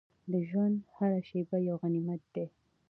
[0.31, 2.45] د ژوند هره شېبه یو غنیمت ده.